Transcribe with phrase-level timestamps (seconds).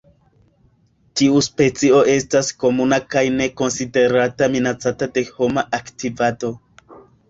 [1.21, 6.57] Tiu specio estas komuna kaj ne konsiderata minacata de homa aktivado.